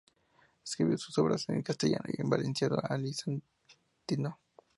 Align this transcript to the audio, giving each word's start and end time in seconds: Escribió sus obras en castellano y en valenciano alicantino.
Escribió 0.65 0.97
sus 0.97 1.15
obras 1.19 1.47
en 1.49 1.61
castellano 1.61 2.05
y 2.07 2.19
en 2.19 2.27
valenciano 2.27 2.75
alicantino. 2.81 4.39